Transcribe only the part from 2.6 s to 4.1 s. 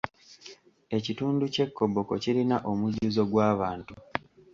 omujjuzo gw'abantu.